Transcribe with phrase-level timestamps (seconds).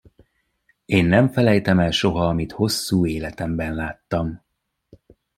[0.85, 4.43] Én nem felejtem el soha, amit hosszú életemben láttam.